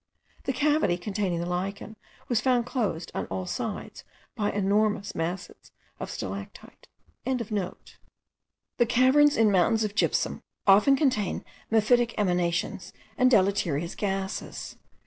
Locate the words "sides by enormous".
3.45-5.13